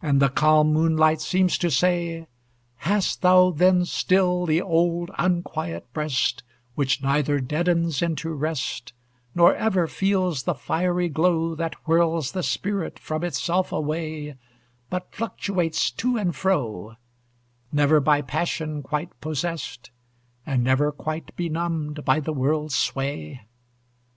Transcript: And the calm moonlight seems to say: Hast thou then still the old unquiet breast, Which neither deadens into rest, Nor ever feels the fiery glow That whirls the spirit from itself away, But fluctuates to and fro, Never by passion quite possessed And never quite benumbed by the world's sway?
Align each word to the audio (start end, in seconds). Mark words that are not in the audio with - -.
And 0.00 0.22
the 0.22 0.28
calm 0.28 0.68
moonlight 0.72 1.20
seems 1.20 1.58
to 1.58 1.72
say: 1.72 2.28
Hast 2.76 3.20
thou 3.22 3.50
then 3.50 3.84
still 3.84 4.46
the 4.46 4.62
old 4.62 5.10
unquiet 5.18 5.92
breast, 5.92 6.44
Which 6.76 7.02
neither 7.02 7.40
deadens 7.40 8.00
into 8.00 8.30
rest, 8.32 8.92
Nor 9.34 9.56
ever 9.56 9.88
feels 9.88 10.44
the 10.44 10.54
fiery 10.54 11.08
glow 11.08 11.56
That 11.56 11.74
whirls 11.82 12.30
the 12.30 12.44
spirit 12.44 12.96
from 13.00 13.24
itself 13.24 13.72
away, 13.72 14.36
But 14.88 15.12
fluctuates 15.12 15.90
to 15.90 16.16
and 16.16 16.36
fro, 16.36 16.94
Never 17.72 17.98
by 17.98 18.22
passion 18.22 18.84
quite 18.84 19.20
possessed 19.20 19.90
And 20.46 20.62
never 20.62 20.92
quite 20.92 21.34
benumbed 21.34 22.04
by 22.04 22.20
the 22.20 22.32
world's 22.32 22.76
sway? 22.76 23.40